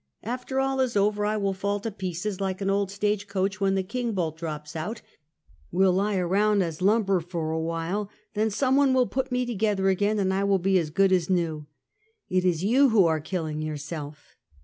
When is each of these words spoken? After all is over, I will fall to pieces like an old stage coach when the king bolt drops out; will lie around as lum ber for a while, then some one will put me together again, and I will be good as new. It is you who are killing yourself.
After 0.23 0.59
all 0.59 0.79
is 0.79 0.97
over, 0.97 1.27
I 1.27 1.37
will 1.37 1.53
fall 1.53 1.79
to 1.81 1.91
pieces 1.91 2.41
like 2.41 2.59
an 2.59 2.71
old 2.71 2.89
stage 2.89 3.27
coach 3.27 3.61
when 3.61 3.75
the 3.75 3.83
king 3.83 4.13
bolt 4.13 4.35
drops 4.35 4.75
out; 4.75 5.03
will 5.71 5.93
lie 5.93 6.17
around 6.17 6.63
as 6.63 6.81
lum 6.81 7.03
ber 7.03 7.19
for 7.19 7.51
a 7.51 7.59
while, 7.61 8.09
then 8.33 8.49
some 8.49 8.75
one 8.75 8.95
will 8.95 9.05
put 9.05 9.31
me 9.31 9.45
together 9.45 9.89
again, 9.89 10.17
and 10.17 10.33
I 10.33 10.43
will 10.43 10.57
be 10.57 10.83
good 10.89 11.11
as 11.11 11.29
new. 11.29 11.67
It 12.31 12.43
is 12.45 12.63
you 12.63 12.89
who 12.89 13.05
are 13.05 13.19
killing 13.21 13.61
yourself. 13.61 14.35